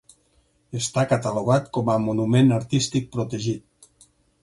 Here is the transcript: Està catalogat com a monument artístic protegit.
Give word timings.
Està 0.79 1.03
catalogat 1.11 1.69
com 1.79 1.93
a 1.97 1.99
monument 2.09 2.53
artístic 2.61 3.09
protegit. 3.19 4.05